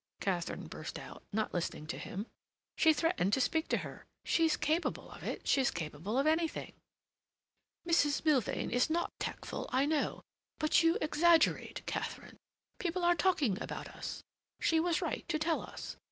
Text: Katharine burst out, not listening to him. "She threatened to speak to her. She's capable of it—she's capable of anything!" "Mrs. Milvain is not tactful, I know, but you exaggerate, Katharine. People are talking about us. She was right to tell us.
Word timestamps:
Katharine 0.19 0.65
burst 0.65 0.97
out, 0.97 1.21
not 1.31 1.53
listening 1.53 1.85
to 1.85 1.99
him. 1.99 2.25
"She 2.75 2.91
threatened 2.91 3.33
to 3.33 3.39
speak 3.39 3.67
to 3.67 3.77
her. 3.85 4.07
She's 4.25 4.57
capable 4.57 5.11
of 5.11 5.21
it—she's 5.21 5.69
capable 5.69 6.17
of 6.17 6.25
anything!" 6.25 6.73
"Mrs. 7.87 8.25
Milvain 8.25 8.71
is 8.71 8.89
not 8.89 9.13
tactful, 9.19 9.69
I 9.71 9.85
know, 9.85 10.23
but 10.57 10.81
you 10.81 10.97
exaggerate, 11.01 11.85
Katharine. 11.85 12.37
People 12.79 13.03
are 13.03 13.13
talking 13.13 13.61
about 13.61 13.89
us. 13.89 14.23
She 14.59 14.79
was 14.79 15.03
right 15.03 15.23
to 15.29 15.37
tell 15.37 15.61
us. 15.61 15.97